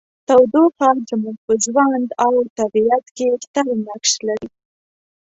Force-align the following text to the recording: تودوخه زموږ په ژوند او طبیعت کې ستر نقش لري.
تودوخه 0.27 0.89
زموږ 1.09 1.37
په 1.45 1.53
ژوند 1.63 2.09
او 2.25 2.33
طبیعت 2.59 3.05
کې 3.15 3.27
ستر 3.43 3.65
نقش 3.87 4.11
لري. 4.27 4.49